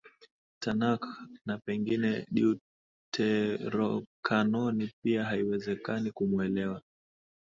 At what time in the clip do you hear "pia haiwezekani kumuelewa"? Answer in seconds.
5.03-6.81